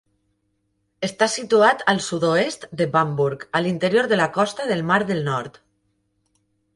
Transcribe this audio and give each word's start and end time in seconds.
Està 1.07 1.25
situat 1.33 1.83
al 1.93 1.99
sud-oest 2.05 2.65
de 2.81 2.87
Bamburgh, 2.95 3.45
a 3.59 3.61
l'interior 3.65 4.09
de 4.13 4.19
la 4.21 4.29
costa 4.39 4.65
del 4.71 4.81
mar 4.93 4.99
del 5.11 5.21
Nord. 5.29 5.61